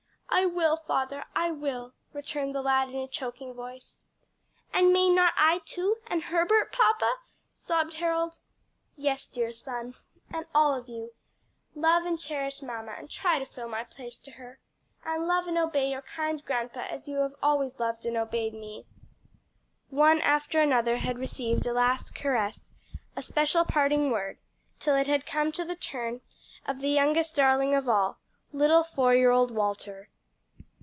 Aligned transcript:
"I 0.33 0.45
will, 0.45 0.77
father, 0.87 1.25
I 1.35 1.51
will," 1.51 1.91
returned 2.13 2.55
the 2.55 2.61
lad 2.61 2.87
in 2.87 2.95
a 2.95 3.07
choking 3.07 3.53
voice. 3.53 3.99
"And 4.71 4.93
may 4.93 5.09
not 5.09 5.33
I 5.37 5.59
too, 5.65 5.97
and 6.07 6.23
Herbert, 6.23 6.71
papa?" 6.71 7.15
sobbed 7.53 7.95
Harold. 7.95 8.39
"Yes, 8.95 9.27
dear 9.27 9.51
son, 9.51 9.93
and 10.33 10.45
all 10.55 10.73
of 10.73 10.87
you, 10.87 11.11
love 11.75 12.05
and 12.05 12.17
cherish 12.17 12.61
mamma 12.61 12.93
and 12.97 13.09
try 13.09 13.39
to 13.39 13.45
fill 13.45 13.67
my 13.67 13.83
place 13.83 14.19
to 14.19 14.31
her. 14.31 14.57
And 15.05 15.27
love 15.27 15.47
and 15.47 15.57
obey 15.57 15.91
your 15.91 16.01
kind 16.01 16.43
grandpa 16.43 16.79
as 16.89 17.09
you 17.09 17.17
have 17.17 17.35
always 17.43 17.77
loved 17.77 18.05
and 18.05 18.15
obeyed 18.15 18.53
me." 18.53 18.85
One 19.89 20.21
after 20.21 20.61
another 20.61 20.97
had 20.99 21.19
received 21.19 21.65
a 21.67 21.73
last 21.73 22.15
caress, 22.15 22.71
a 23.17 23.21
special 23.21 23.65
parting 23.65 24.11
word, 24.11 24.37
till 24.79 24.95
it 24.95 25.07
had 25.07 25.25
come 25.25 25.51
to 25.51 25.65
the 25.65 25.75
turn 25.75 26.21
of 26.65 26.79
the 26.79 26.89
youngest 26.89 27.35
darling 27.35 27.75
of 27.75 27.89
all 27.89 28.17
little 28.53 28.85
four 28.85 29.13
year 29.13 29.31
old 29.31 29.51
Walter. 29.51 30.07